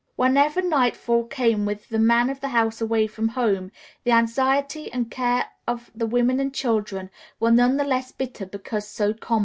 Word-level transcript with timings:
Whenever 0.15 0.63
nightfall 0.63 1.25
came 1.25 1.63
with 1.63 1.89
the 1.89 1.99
man 1.99 2.31
of 2.31 2.39
the 2.41 2.47
house 2.47 2.81
away 2.81 3.05
from 3.05 3.27
home, 3.27 3.71
the 4.03 4.09
anxiety 4.11 4.91
and 4.91 5.11
care 5.11 5.45
of 5.67 5.91
the 5.93 6.07
women 6.07 6.39
and 6.39 6.55
children 6.55 7.11
were 7.39 7.51
none 7.51 7.77
the 7.77 7.83
less 7.83 8.11
bitter 8.11 8.47
because 8.47 8.87
so 8.87 9.13
common. 9.13 9.39